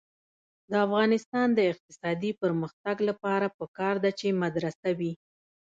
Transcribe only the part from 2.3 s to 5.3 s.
پرمختګ لپاره پکار ده چې مدرسه وي.